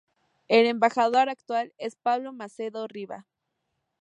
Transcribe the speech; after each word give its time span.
El 0.47 0.65
embajador 0.65 1.29
actual 1.29 1.75
es 1.77 1.95
Pablo 1.95 2.33
Macedo 2.33 2.87
Riba. 2.87 3.27